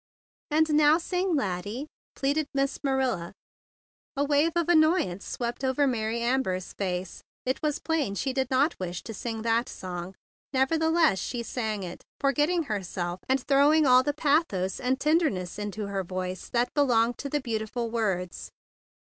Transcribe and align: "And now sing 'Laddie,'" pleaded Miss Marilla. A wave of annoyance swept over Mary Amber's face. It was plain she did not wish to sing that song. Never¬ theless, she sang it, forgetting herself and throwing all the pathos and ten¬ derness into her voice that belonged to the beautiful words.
"And 0.49 0.73
now 0.73 0.97
sing 0.97 1.35
'Laddie,'" 1.35 1.85
pleaded 2.15 2.47
Miss 2.55 2.79
Marilla. 2.83 3.33
A 4.17 4.23
wave 4.25 4.51
of 4.55 4.67
annoyance 4.67 5.23
swept 5.23 5.63
over 5.63 5.85
Mary 5.85 6.21
Amber's 6.21 6.73
face. 6.73 7.21
It 7.45 7.61
was 7.61 7.77
plain 7.77 8.15
she 8.15 8.33
did 8.33 8.49
not 8.49 8.75
wish 8.79 9.03
to 9.03 9.13
sing 9.13 9.43
that 9.43 9.69
song. 9.69 10.15
Never¬ 10.55 10.79
theless, 10.79 11.19
she 11.19 11.43
sang 11.43 11.83
it, 11.83 12.01
forgetting 12.19 12.63
herself 12.63 13.19
and 13.29 13.43
throwing 13.47 13.85
all 13.85 14.01
the 14.01 14.11
pathos 14.11 14.79
and 14.79 14.97
ten¬ 14.99 15.19
derness 15.19 15.59
into 15.59 15.85
her 15.85 16.03
voice 16.03 16.49
that 16.49 16.73
belonged 16.73 17.19
to 17.19 17.29
the 17.29 17.39
beautiful 17.39 17.91
words. 17.91 18.49